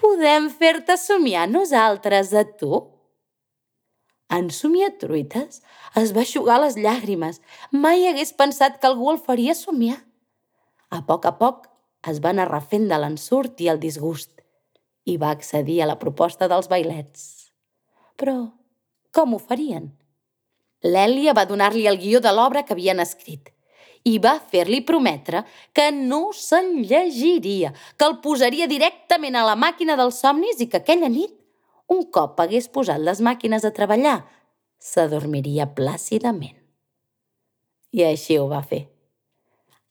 podem 0.00 0.49
fer-te 0.50 0.97
somiar 0.99 1.47
nosaltres 1.50 2.33
a 2.35 2.45
tu? 2.61 2.80
En 4.30 4.49
somiar 4.54 4.92
truites 5.02 5.61
es 6.00 6.14
va 6.16 6.23
aixugar 6.23 6.61
les 6.62 6.78
llàgrimes. 6.78 7.40
Mai 7.73 8.07
hagués 8.09 8.33
pensat 8.37 8.78
que 8.78 8.88
algú 8.90 9.11
el 9.12 9.21
faria 9.23 9.57
somiar. 9.59 9.99
A 10.90 11.02
poc 11.07 11.26
a 11.26 11.35
poc 11.38 11.66
es 12.11 12.21
va 12.25 12.33
anar 12.35 12.49
refent 12.50 12.88
de 12.90 12.99
l'ensurt 12.99 13.61
i 13.61 13.71
el 13.73 13.83
disgust 13.83 14.40
i 15.11 15.16
va 15.21 15.33
accedir 15.35 15.80
a 15.83 15.88
la 15.90 15.99
proposta 15.99 16.49
dels 16.50 16.71
bailets. 16.71 17.52
Però 18.16 18.37
com 19.14 19.35
ho 19.35 19.40
farien? 19.42 19.90
L'Èlia 20.87 21.35
va 21.37 21.49
donar-li 21.49 21.87
el 21.90 21.99
guió 22.00 22.21
de 22.25 22.33
l'obra 22.33 22.62
que 22.64 22.76
havien 22.76 23.02
escrit 23.02 23.50
i 24.04 24.16
va 24.19 24.38
fer-li 24.40 24.80
prometre 24.87 25.42
que 25.76 25.90
no 25.92 26.30
se'l 26.37 26.73
llegiria, 26.88 27.73
que 27.97 28.09
el 28.09 28.19
posaria 28.25 28.69
directament 28.71 29.37
a 29.37 29.45
la 29.45 29.57
màquina 29.57 29.97
dels 30.00 30.21
somnis 30.23 30.61
i 30.61 30.69
que 30.71 30.80
aquella 30.80 31.11
nit, 31.12 31.35
un 31.90 32.07
cop 32.14 32.40
hagués 32.40 32.71
posat 32.73 33.02
les 33.02 33.21
màquines 33.21 33.66
a 33.66 33.75
treballar, 33.76 34.21
s'adormiria 34.80 35.69
plàcidament. 35.76 36.57
I 37.92 38.07
així 38.07 38.38
ho 38.38 38.47
va 38.49 38.62
fer. 38.62 38.87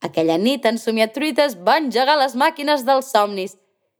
Aquella 0.01 0.37
nit 0.39 0.65
en 0.65 0.79
Somiatruites 0.79 1.57
va 1.67 1.77
engegar 1.81 2.15
les 2.17 2.35
màquines 2.39 2.85
dels 2.87 3.11
somnis 3.11 3.57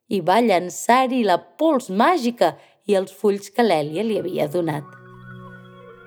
i 0.07 0.21
va 0.25 0.39
llançar-hi 0.41 1.25
la 1.27 1.37
pols 1.59 1.89
màgica 1.91 2.53
i 2.87 2.95
els 2.97 3.11
fulls 3.13 3.51
que 3.53 3.65
l'Èlia 3.67 4.05
li 4.07 4.17
havia 4.17 4.47
donat. 4.47 4.87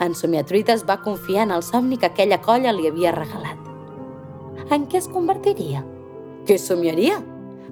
En 0.02 0.16
Somiatruites 0.18 0.88
va 0.88 1.02
confiar 1.04 1.44
en 1.46 1.52
el 1.58 1.62
somni 1.62 2.00
que 2.00 2.08
aquella 2.08 2.40
colla 2.42 2.72
li 2.74 2.88
havia 2.88 3.12
regalat 3.14 3.61
en 4.76 4.86
què 4.88 5.00
es 5.02 5.08
convertiria? 5.10 5.82
Què 6.48 6.56
somiaria? 6.58 7.18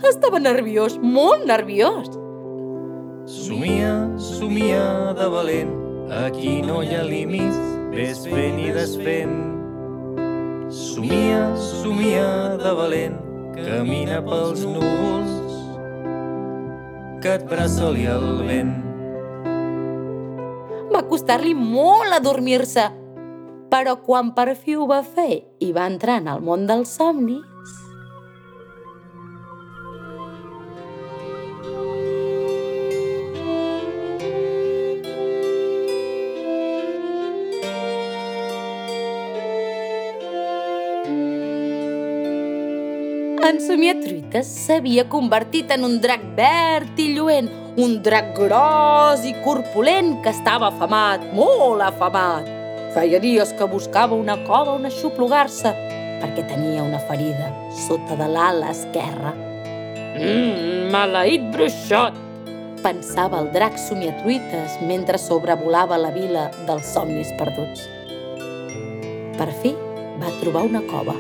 Estava 0.08 0.40
nerviós, 0.40 0.96
molt 1.00 1.46
nerviós. 1.48 2.08
Somia, 3.30 3.92
somia 4.20 5.14
de 5.16 5.28
valent, 5.32 5.72
aquí 6.24 6.60
no 6.64 6.80
hi 6.82 6.94
ha 6.96 7.02
límits, 7.06 7.58
ves 7.94 8.24
fent 8.28 8.60
i 8.60 8.72
desfent. 8.74 9.36
Somia, 10.70 11.42
somia 11.56 12.28
de 12.60 12.72
valent, 12.78 13.18
camina 13.56 14.20
pels 14.26 14.64
núvols, 14.66 15.34
que 17.20 17.36
et 17.36 17.44
braçoli 17.50 18.06
el 18.10 18.28
vent. 18.48 18.76
Va 20.90 21.04
costar-li 21.06 21.54
molt 21.54 22.16
adormir-se, 22.16 22.88
però 23.70 23.96
quan 24.02 24.34
per 24.34 24.54
fi 24.58 24.74
ho 24.74 24.88
va 24.90 25.00
fer 25.06 25.30
i 25.62 25.70
va 25.76 25.86
entrar 25.90 26.18
en 26.20 26.28
el 26.34 26.42
món 26.44 26.66
dels 26.68 26.98
somnis, 26.98 27.46
En 43.50 43.56
Somiatruites 43.58 44.46
s'havia 44.66 45.06
convertit 45.10 45.72
en 45.74 45.82
un 45.88 45.96
drac 46.04 46.22
verd 46.36 47.00
i 47.02 47.08
lluent, 47.16 47.48
un 47.82 47.96
drac 48.04 48.30
gros 48.36 49.26
i 49.26 49.34
corpulent 49.42 50.20
que 50.22 50.30
estava 50.30 50.70
afamat, 50.70 51.26
molt 51.34 51.82
afamat. 51.88 52.59
Feia 52.90 53.20
dies 53.22 53.52
que 53.54 53.66
buscava 53.70 54.16
una 54.18 54.34
cova 54.48 54.72
on 54.74 54.88
aixoplugar-se 54.88 55.70
perquè 56.20 56.42
tenia 56.48 56.82
una 56.82 56.98
ferida 57.06 57.52
sota 57.86 58.16
de 58.18 58.26
l'ala 58.26 58.72
esquerra. 58.74 59.30
Mmm, 60.18 60.88
maleït 60.90 61.44
bruixot! 61.54 62.16
Pensava 62.82 63.38
el 63.44 63.50
drac 63.54 63.76
somiatruites 63.78 64.80
mentre 64.88 65.20
sobrevolava 65.22 65.98
la 66.00 66.10
vila 66.10 66.48
dels 66.66 66.88
somnis 66.90 67.30
perduts. 67.38 67.84
Per 69.36 69.48
fi 69.60 69.70
va 70.18 70.32
trobar 70.40 70.64
una 70.66 70.82
cova. 70.88 71.14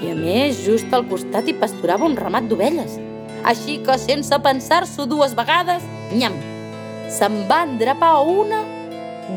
I 0.00 0.10
a 0.12 0.16
més, 0.18 0.60
just 0.66 0.92
al 0.92 1.06
costat 1.08 1.48
hi 1.48 1.54
pasturava 1.56 2.04
un 2.04 2.18
ramat 2.18 2.50
d'ovelles. 2.50 2.98
Així 3.48 3.78
que, 3.86 3.96
sense 3.96 4.36
pensar-s'ho 4.44 5.08
dues 5.08 5.32
vegades, 5.38 5.86
nyam, 6.12 6.36
se'n 7.08 7.46
va 7.48 7.62
endrapar 7.64 8.12
una 8.28 8.60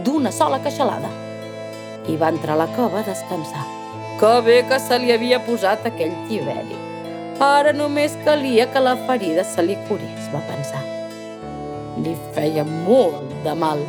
d'una 0.05 0.31
sola 0.31 0.59
queixalada. 0.63 1.11
i 2.07 2.17
va 2.19 2.33
entrar 2.33 2.55
a 2.57 2.65
la 2.65 2.67
cova 2.75 2.99
a 2.99 3.07
descansar. 3.07 3.63
Que 4.19 4.33
bé 4.43 4.57
que 4.67 4.79
se 4.79 4.97
li 4.99 5.13
havia 5.13 5.39
posat 5.45 5.85
aquell 5.87 6.11
tiberi. 6.27 6.75
Ara 7.39 7.71
només 7.73 8.17
calia 8.25 8.67
que 8.73 8.81
la 8.83 8.97
ferida 9.07 9.45
se 9.47 9.63
li 9.63 9.77
curés, 9.87 10.27
va 10.33 10.43
pensar. 10.49 10.83
Li 12.03 12.13
feia 12.35 12.65
molt 12.67 13.31
de 13.45 13.55
mal. 13.55 13.81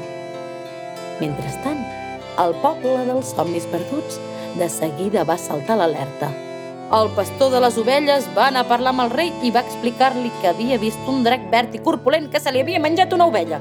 Mentrestant, 1.20 1.82
el 2.38 2.54
poble 2.62 3.04
dels 3.10 3.34
somnis 3.36 3.66
perduts 3.70 4.18
de 4.58 4.70
seguida 4.70 5.26
va 5.28 5.38
saltar 5.38 5.76
l'alerta. 5.78 6.30
El 6.94 7.08
pastor 7.16 7.50
de 7.50 7.60
les 7.64 7.78
ovelles 7.80 8.26
va 8.36 8.48
anar 8.48 8.64
a 8.64 8.68
parlar 8.68 8.92
amb 8.94 9.06
el 9.06 9.14
rei 9.14 9.32
i 9.42 9.50
va 9.54 9.64
explicar-li 9.64 10.30
que 10.40 10.50
havia 10.50 10.78
vist 10.78 11.08
un 11.10 11.24
drac 11.26 11.48
verd 11.50 11.74
i 11.74 11.80
corpulent 11.82 12.28
que 12.30 12.40
se 12.40 12.52
li 12.52 12.60
havia 12.62 12.82
menjat 12.82 13.12
una 13.16 13.26
ovella. 13.30 13.60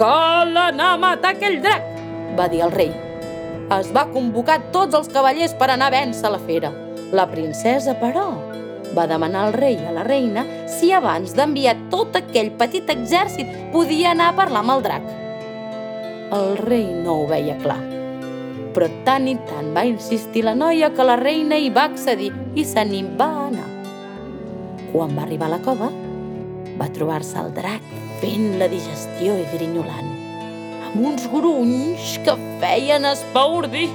Anar 0.00 0.92
a 0.92 0.96
matar 0.96 1.34
aquell 1.36 1.60
drac, 1.62 1.84
va 2.38 2.48
dir 2.48 2.62
el 2.64 2.72
rei. 2.72 2.90
Es 3.72 3.92
va 3.94 4.08
convocar 4.12 4.58
tots 4.72 4.96
els 4.98 5.08
cavallers 5.12 5.54
per 5.54 5.70
anar 5.70 5.90
a 5.90 5.94
vèncer 5.94 6.32
la 6.32 6.40
fera. 6.42 6.72
La 7.12 7.28
princesa, 7.30 7.94
però, 8.00 8.26
va 8.96 9.06
demanar 9.06 9.46
al 9.46 9.56
rei 9.56 9.76
i 9.76 9.86
a 9.88 9.94
la 9.94 10.04
reina 10.04 10.44
si 10.68 10.92
abans 10.92 11.36
d'enviar 11.36 11.76
tot 11.92 12.16
aquell 12.16 12.52
petit 12.58 12.90
exèrcit 12.92 13.48
podia 13.72 14.12
anar 14.12 14.32
a 14.32 14.36
parlar 14.36 14.64
amb 14.64 14.76
el 14.76 14.86
drac. 14.88 15.08
El 16.32 16.56
rei 16.64 16.86
no 17.04 17.22
ho 17.22 17.26
veia 17.28 17.58
clar 17.60 17.80
però 18.72 18.88
tant 19.06 19.28
i 19.28 19.34
tant 19.48 19.70
va 19.76 19.84
insistir 19.84 20.44
la 20.46 20.54
noia 20.56 20.90
que 20.96 21.04
la 21.04 21.18
reina 21.20 21.58
hi 21.60 21.68
va 21.70 21.84
accedir 21.90 22.30
i 22.56 22.64
se 22.64 22.84
n'hi 22.88 23.02
va 23.18 23.28
anar. 23.46 23.68
Quan 24.92 25.12
va 25.16 25.26
arribar 25.26 25.48
a 25.50 25.54
la 25.56 25.60
cova, 25.64 25.90
va 26.82 26.88
trobar-se 26.90 27.38
el 27.38 27.52
drac 27.54 27.90
fent 28.18 28.56
la 28.58 28.66
digestió 28.70 29.36
i 29.38 29.44
grinyolant, 29.52 30.08
amb 30.88 31.04
uns 31.12 31.28
grunys 31.30 32.16
que 32.26 32.34
feien 32.62 33.06
espaordir. 33.06 33.86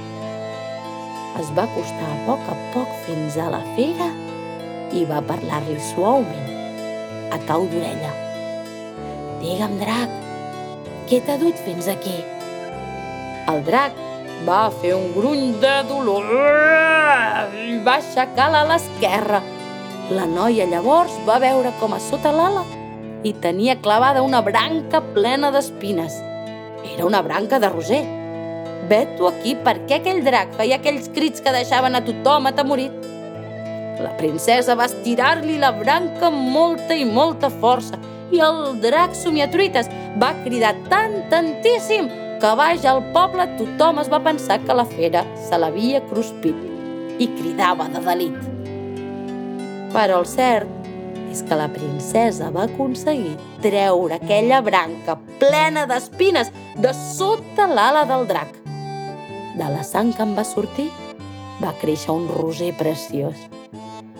Es 1.38 1.50
va 1.56 1.66
acostar 1.68 2.08
a 2.08 2.20
poc 2.24 2.46
a 2.48 2.56
poc 2.72 2.94
fins 3.04 3.36
a 3.36 3.50
la 3.52 3.60
fera 3.76 4.08
i 4.96 5.04
va 5.10 5.20
parlar-li 5.28 5.76
suaument, 5.90 6.48
a 7.36 7.38
cau 7.50 7.68
d'orella. 7.68 8.14
Digue'm, 9.42 9.76
drac, 9.82 10.16
què 11.10 11.20
t'ha 11.26 11.36
dut 11.44 11.60
fins 11.66 11.90
aquí? 11.92 12.16
El 13.52 13.62
drac 13.68 14.00
va 14.48 14.62
fer 14.80 14.94
un 14.96 15.12
gruny 15.12 15.52
de 15.60 15.76
dolor 15.92 16.32
i 17.66 17.78
va 17.84 18.00
aixecar 18.00 18.48
l'ala 18.56 18.80
esquerra. 18.80 19.44
La 20.08 20.24
noia 20.24 20.64
llavors 20.72 21.20
va 21.28 21.36
veure 21.42 21.76
com 21.82 21.92
a 21.92 22.00
sota 22.00 22.32
l'ala 22.32 22.64
i 23.24 23.32
tenia 23.42 23.78
clavada 23.82 24.22
una 24.22 24.40
branca 24.42 25.00
plena 25.14 25.50
d'espines. 25.50 26.14
Era 26.94 27.06
una 27.06 27.22
branca 27.22 27.58
de 27.58 27.68
roser. 27.68 28.04
Vet-ho 28.88 29.28
aquí 29.28 29.54
per 29.64 29.76
què 29.86 29.98
aquell 29.98 30.22
drac 30.24 30.54
feia 30.56 30.78
aquells 30.78 31.10
crits 31.14 31.42
que 31.44 31.52
deixaven 31.52 31.98
a 31.98 32.04
tothom 32.04 32.48
atemorit. 32.48 32.94
La 33.98 34.14
princesa 34.16 34.76
va 34.78 34.86
estirar-li 34.86 35.58
la 35.58 35.72
branca 35.74 36.28
amb 36.30 36.52
molta 36.54 36.94
i 36.94 37.04
molta 37.04 37.50
força 37.50 37.98
i 38.30 38.40
el 38.44 38.78
drac 38.82 39.16
somiatruites 39.16 39.88
va 40.22 40.30
cridar 40.44 40.74
tant, 40.92 41.18
tantíssim, 41.32 42.08
que 42.38 42.54
baix 42.54 42.84
al 42.86 43.02
poble 43.14 43.48
tothom 43.58 43.98
es 43.98 44.10
va 44.12 44.22
pensar 44.22 44.60
que 44.62 44.76
la 44.76 44.86
fera 44.86 45.24
se 45.48 45.58
l'havia 45.58 46.04
cruspit 46.06 47.18
i 47.18 47.26
cridava 47.34 47.88
de 47.90 48.02
delit. 48.04 48.38
Però 49.90 50.20
el 50.22 50.28
cert 50.28 50.77
és 51.38 51.44
que 51.46 51.54
la 51.54 51.68
princesa 51.70 52.48
va 52.50 52.64
aconseguir 52.66 53.36
treure 53.62 54.16
aquella 54.16 54.58
branca 54.64 55.14
plena 55.38 55.84
d'espines 55.86 56.50
de 56.82 56.90
sota 56.96 57.68
l'ala 57.70 58.04
del 58.08 58.26
drac. 58.26 58.50
De 59.58 59.68
la 59.70 59.84
sang 59.86 60.10
que 60.14 60.24
en 60.24 60.34
va 60.34 60.44
sortir, 60.46 60.88
va 61.62 61.74
créixer 61.78 62.10
un 62.14 62.26
roser 62.30 62.72
preciós. 62.78 63.38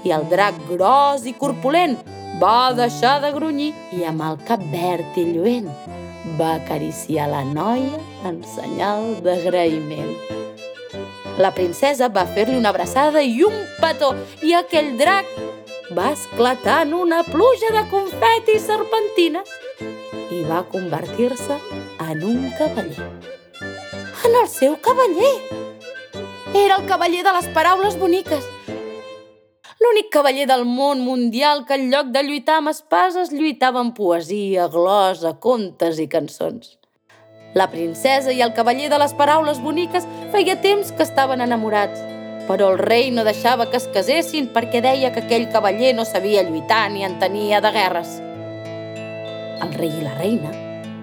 I 0.06 0.14
el 0.14 0.28
drac 0.30 0.54
gros 0.70 1.26
i 1.26 1.34
corpulent 1.34 1.96
va 2.38 2.70
deixar 2.78 3.18
de 3.24 3.32
grunyir 3.34 3.72
i 3.98 4.04
amb 4.06 4.22
el 4.28 4.38
cap 4.46 4.62
verd 4.70 5.18
i 5.18 5.26
lluent 5.32 5.66
va 6.38 6.54
acariciar 6.60 7.26
la 7.32 7.42
noia 7.42 7.98
en 8.28 8.42
senyal 8.46 9.16
d'agraïment. 9.26 10.14
La 11.38 11.50
princesa 11.54 12.10
va 12.10 12.26
fer-li 12.30 12.58
una 12.58 12.70
abraçada 12.70 13.22
i 13.22 13.42
un 13.46 13.58
petó 13.82 14.14
i 14.42 14.54
aquell 14.58 14.94
drac 14.98 15.26
va 15.96 16.12
esclatar 16.12 16.82
en 16.86 16.92
una 16.94 17.22
pluja 17.24 17.70
de 17.72 17.84
confeti 17.88 18.56
i 18.58 18.60
serpentines 18.60 19.48
i 20.34 20.42
va 20.44 20.60
convertir-se 20.68 21.56
en 22.04 22.24
un 22.24 22.50
cavaller. 22.58 23.06
En 24.26 24.36
el 24.42 24.48
seu 24.52 24.76
cavaller! 24.84 25.32
Era 26.54 26.76
el 26.76 26.86
cavaller 26.88 27.22
de 27.24 27.32
les 27.32 27.48
paraules 27.56 27.96
boniques, 27.96 28.44
l'únic 29.80 30.10
cavaller 30.12 30.46
del 30.50 30.66
món 30.68 31.00
mundial 31.00 31.64
que 31.64 31.78
en 31.80 31.88
lloc 31.92 32.12
de 32.12 32.24
lluitar 32.26 32.58
amb 32.60 32.72
espases 32.74 33.32
lluitava 33.32 33.80
amb 33.80 33.96
poesia, 33.96 34.68
glosa, 34.68 35.38
contes 35.40 36.00
i 36.02 36.08
cançons. 36.08 36.76
La 37.54 37.70
princesa 37.72 38.32
i 38.32 38.42
el 38.44 38.52
cavaller 38.52 38.90
de 38.92 39.00
les 39.00 39.16
paraules 39.16 39.60
boniques 39.64 40.04
feia 40.34 40.58
temps 40.60 40.92
que 40.92 41.06
estaven 41.06 41.40
enamorats, 41.40 42.17
però 42.48 42.72
el 42.72 42.78
rei 42.80 43.12
no 43.12 43.26
deixava 43.28 43.68
que 43.70 43.76
es 43.76 43.86
casessin 43.94 44.48
perquè 44.54 44.80
deia 44.82 45.12
que 45.12 45.22
aquell 45.26 45.46
cavaller 45.52 45.92
no 45.94 46.08
sabia 46.08 46.42
lluitar 46.42 46.88
ni 46.90 47.04
en 47.04 47.18
tenia 47.20 47.60
de 47.60 47.72
guerres. 47.76 48.16
El 49.62 49.74
rei 49.76 49.92
i 49.92 50.02
la 50.02 50.16
reina, 50.16 50.50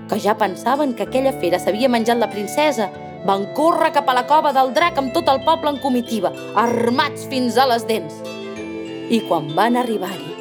que 0.10 0.20
ja 0.20 0.36
pensaven 0.42 0.96
que 0.98 1.06
aquella 1.06 1.36
fera 1.40 1.62
s'havia 1.62 1.92
menjat 1.92 2.18
la 2.18 2.32
princesa, 2.34 2.90
van 3.26 3.48
córrer 3.58 3.92
cap 3.94 4.10
a 4.10 4.18
la 4.18 4.28
cova 4.30 4.52
del 4.54 4.74
drac 4.74 4.98
amb 4.98 5.14
tot 5.14 5.30
el 5.30 5.46
poble 5.46 5.72
en 5.72 5.82
comitiva, 5.82 6.34
armats 6.56 7.30
fins 7.30 7.58
a 7.58 7.70
les 7.70 7.86
dents 7.88 8.22
i 9.14 9.20
quan 9.28 9.52
van 9.54 9.78
arribar-hi 9.78 10.34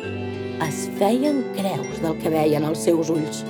es 0.64 0.86
feien 0.98 1.42
creus 1.56 2.00
del 2.00 2.16
que 2.20 2.30
veien 2.32 2.64
els 2.64 2.84
seus 2.86 3.10
ulls. 3.12 3.42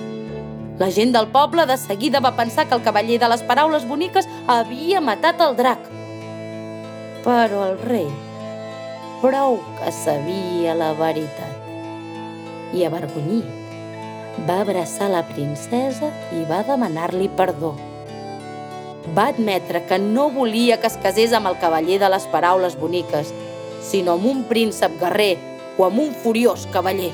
La 0.81 0.89
gent 0.91 1.13
del 1.15 1.29
poble 1.31 1.67
de 1.71 1.77
seguida 1.79 2.23
va 2.25 2.35
pensar 2.35 2.67
que 2.67 2.75
el 2.75 2.83
cavaller 2.83 3.21
de 3.23 3.29
les 3.31 3.45
paraules 3.47 3.87
boniques 3.87 4.27
havia 4.51 5.01
matat 5.01 5.43
el 5.45 5.55
drac. 5.55 5.79
Però 7.25 7.63
el 7.65 7.79
rei 7.81 8.09
prou 9.23 9.55
que 9.79 9.89
sabia 9.97 10.75
la 10.77 10.91
veritat. 10.99 11.71
I 12.77 12.85
avergonyit, 12.85 13.47
va 14.45 14.59
abraçar 14.61 15.09
la 15.09 15.23
princesa 15.31 16.11
i 16.37 16.43
va 16.51 16.61
demanar-li 16.69 17.31
perdó. 17.39 17.73
Va 19.17 19.31
admetre 19.33 19.87
que 19.89 19.97
no 20.03 20.29
volia 20.37 20.77
que 20.83 20.93
es 20.93 21.01
casés 21.01 21.33
amb 21.33 21.49
el 21.49 21.57
cavaller 21.65 21.97
de 22.05 22.13
les 22.13 22.29
paraules 22.35 22.77
boniques 22.77 23.33
sinó 23.89 24.19
amb 24.19 24.29
un 24.29 24.45
príncep 24.53 25.01
guerrer 25.01 25.39
o 25.79 25.89
amb 25.89 26.05
un 26.05 26.13
furiós 26.13 26.69
cavaller. 26.77 27.13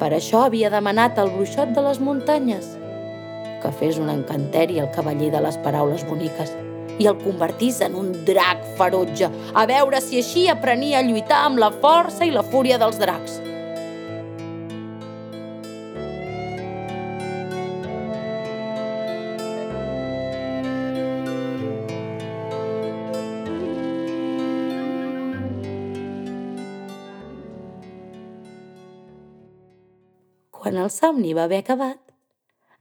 Per 0.00 0.12
això 0.12 0.44
havia 0.44 0.68
demanat 0.68 1.16
al 1.16 1.32
bruixot 1.32 1.72
de 1.72 1.88
les 1.88 2.00
muntanyes 2.04 2.74
que 3.64 3.72
fes 3.72 3.96
un 3.98 4.12
encanteri 4.12 4.78
al 4.80 4.92
cavaller 4.92 5.30
de 5.32 5.40
les 5.40 5.56
paraules 5.64 6.04
boniques 6.04 6.52
i 7.00 7.08
el 7.10 7.16
convertís 7.22 7.80
en 7.82 7.96
un 7.98 8.12
drac 8.28 8.60
ferotge, 8.78 9.30
a 9.54 9.64
veure 9.66 10.02
si 10.04 10.20
així 10.20 10.44
aprenia 10.52 11.00
a 11.00 11.06
lluitar 11.06 11.40
amb 11.48 11.58
la 11.62 11.72
força 11.80 12.28
i 12.28 12.34
la 12.34 12.44
fúria 12.44 12.78
dels 12.78 13.00
dracs. 13.00 13.40
Quan 30.64 30.78
el 30.80 30.88
somni 30.90 31.34
va 31.36 31.44
haver 31.44 31.60
acabat, 31.64 32.03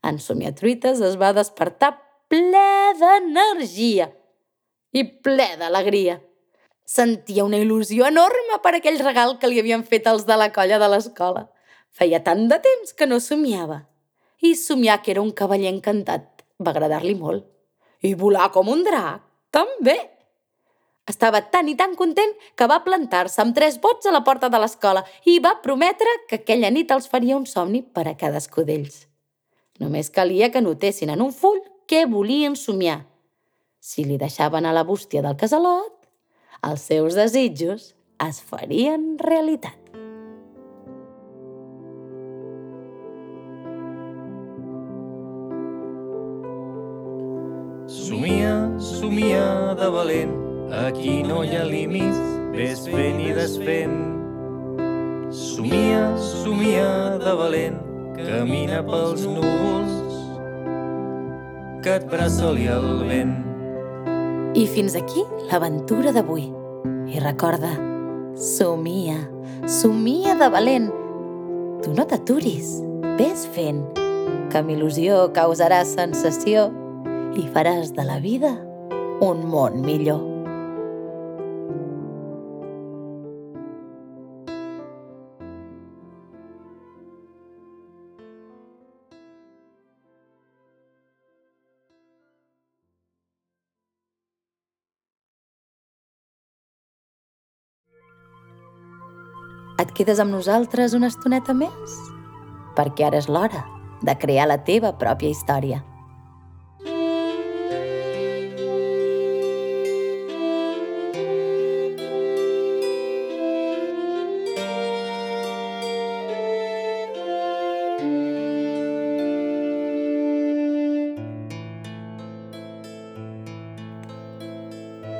en 0.03 0.19
Somiatruites 0.19 1.01
es 1.01 1.15
va 1.19 1.31
despertar 1.35 1.93
ple 2.31 2.67
d'energia 2.99 4.09
i 4.93 5.03
ple 5.25 5.47
d'alegria. 5.59 6.19
Sentia 6.85 7.45
una 7.47 7.61
il·lusió 7.63 8.05
enorme 8.09 8.59
per 8.63 8.75
aquell 8.77 8.99
regal 9.01 9.37
que 9.39 9.49
li 9.49 9.61
havien 9.61 9.85
fet 9.87 10.07
els 10.11 10.27
de 10.27 10.37
la 10.37 10.51
colla 10.55 10.79
de 10.81 10.89
l'escola. 10.91 11.47
Feia 11.93 12.19
tant 12.25 12.47
de 12.51 12.59
temps 12.59 12.93
que 12.97 13.07
no 13.07 13.21
somiava. 13.23 13.83
I 14.43 14.55
somiar 14.59 14.99
que 15.01 15.13
era 15.13 15.23
un 15.23 15.31
cavaller 15.31 15.71
encantat 15.71 16.43
va 16.59 16.73
agradar-li 16.73 17.15
molt. 17.15 17.45
I 18.03 18.13
volar 18.19 18.49
com 18.51 18.67
un 18.67 18.83
drac, 18.83 19.23
també. 19.55 19.95
Estava 21.07 21.41
tan 21.53 21.69
i 21.71 21.77
tan 21.79 21.95
content 21.99 22.35
que 22.59 22.67
va 22.67 22.83
plantar-se 22.83 23.41
amb 23.43 23.55
tres 23.55 23.79
bots 23.79 24.07
a 24.07 24.13
la 24.15 24.23
porta 24.27 24.51
de 24.51 24.59
l'escola 24.59 25.03
i 25.27 25.39
va 25.43 25.57
prometre 25.63 26.19
que 26.27 26.43
aquella 26.43 26.71
nit 26.71 26.91
els 26.91 27.09
faria 27.11 27.39
un 27.39 27.47
somni 27.47 27.83
per 27.83 28.07
a 28.07 28.15
cadascú 28.19 28.67
d'ells. 28.67 29.12
Només 29.81 30.11
calia 30.13 30.51
que 30.53 30.61
notessin 30.61 31.09
en 31.09 31.23
un 31.25 31.31
full 31.33 31.57
què 31.89 32.05
volien 32.09 32.55
somiar. 32.55 33.01
Si 33.81 34.05
li 34.05 34.19
deixaven 34.21 34.65
a 34.65 34.73
la 34.75 34.85
bústia 34.85 35.23
del 35.25 35.35
casalot, 35.35 35.93
els 36.63 36.85
seus 36.87 37.17
desitjos 37.17 37.93
es 38.23 38.39
farien 38.39 39.17
realitat. 39.19 39.79
Somia, 47.93 48.53
somia 48.79 49.73
de 49.77 49.89
valent, 49.91 50.33
aquí 50.85 51.21
no 51.27 51.43
hi 51.43 51.57
ha 51.57 51.65
límits, 51.67 52.21
ves 52.55 52.85
fent 52.87 53.19
i 53.21 53.33
desfent. 53.35 53.97
Somia, 55.33 56.05
somia 56.21 57.17
de 57.21 57.33
valent, 57.37 57.81
camina 58.17 58.81
pels 58.85 59.23
núvols, 59.25 59.93
que 61.83 61.95
et 61.97 62.05
braça-li 62.09 62.67
el 62.71 62.89
vent. 63.09 63.33
I 64.53 64.65
fins 64.69 64.95
aquí 64.95 65.23
l'aventura 65.49 66.13
d'avui. 66.15 66.49
I 67.13 67.19
recorda, 67.21 67.71
somia, 68.39 69.17
somia 69.67 70.37
de 70.39 70.49
valent. 70.53 70.91
Tu 71.83 71.93
no 71.93 72.05
t'aturis, 72.09 72.77
ves 73.19 73.47
fent, 73.55 73.83
que 74.49 74.61
amb 74.61 74.73
il·lusió 74.73 75.25
causaràs 75.35 75.95
sensació 75.97 76.69
i 77.37 77.47
faràs 77.53 77.91
de 77.97 78.05
la 78.07 78.19
vida 78.23 78.53
un 79.21 79.43
món 79.49 79.81
millor. 79.85 80.32
Quedes 99.93 100.17
amb 100.17 100.33
nosaltres 100.33 100.95
una 100.97 101.05
estoneta 101.11 101.53
més? 101.53 101.91
Perquè 102.73 103.05
ara 103.05 103.19
és 103.21 103.27
l'hora 103.29 103.59
de 104.01 104.15
crear 104.17 104.47
la 104.49 104.57
teva 104.65 104.89
pròpia 104.97 105.29
història. 105.29 105.83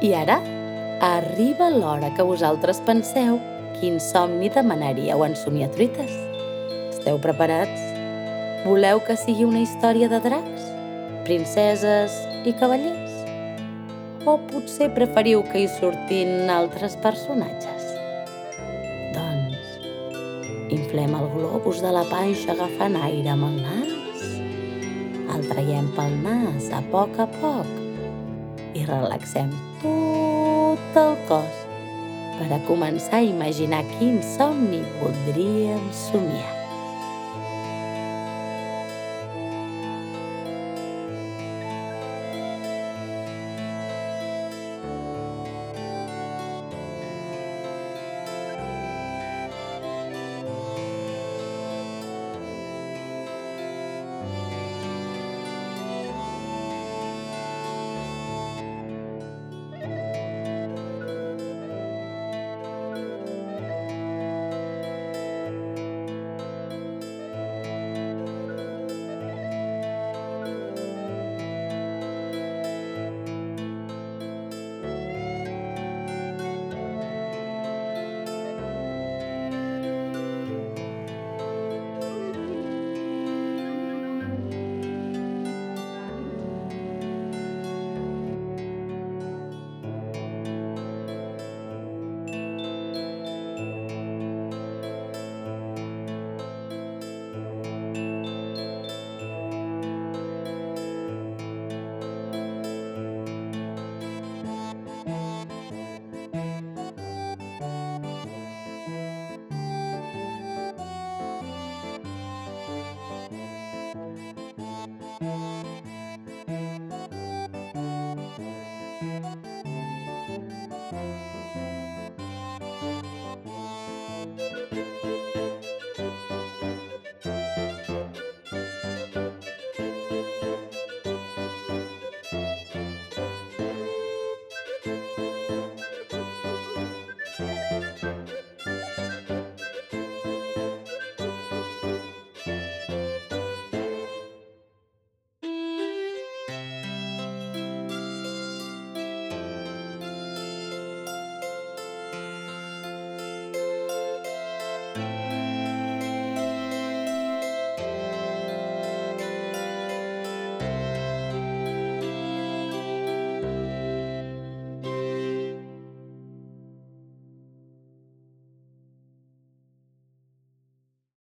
I 0.01 0.15
ara 0.17 0.41
arriba 1.13 1.69
l'hora 1.69 2.09
que 2.17 2.25
vosaltres 2.25 2.81
penseu 2.89 3.38
quin 3.83 3.99
somni 3.99 4.47
demanaríeu 4.47 5.25
en 5.25 5.33
Somiatruites. 5.35 6.11
Esteu 6.93 7.17
preparats? 7.19 7.81
Voleu 8.63 9.01
que 9.03 9.17
sigui 9.19 9.43
una 9.43 9.59
història 9.59 10.07
de 10.07 10.21
dracs, 10.23 10.69
princeses 11.25 12.15
i 12.47 12.53
cavallers? 12.61 13.17
O 14.23 14.37
potser 14.47 14.87
preferiu 14.95 15.43
que 15.49 15.59
hi 15.59 15.67
surtin 15.67 16.47
altres 16.53 16.95
personatges? 17.03 17.89
Doncs, 19.17 19.73
inflem 20.77 21.17
el 21.19 21.27
globus 21.33 21.81
de 21.83 21.91
la 21.91 22.05
panxa 22.07 22.53
agafant 22.55 22.95
aire 23.01 23.33
amb 23.33 23.49
el 23.49 23.57
nas, 23.65 24.23
el 25.35 25.43
traiem 25.49 25.91
pel 25.97 26.15
nas 26.23 26.71
a 26.71 26.79
poc 26.93 27.19
a 27.19 27.27
poc 27.35 27.67
i 28.79 28.87
relaxem 28.87 29.51
tot 29.83 31.03
el 31.03 31.19
cos 31.27 31.52
per 32.43 32.58
a 32.58 32.60
començar 32.67 33.21
a 33.21 33.27
imaginar 33.27 33.84
quin 33.95 34.19
somni 34.36 34.84
voldríem 34.99 35.88
somiar. 35.95 36.62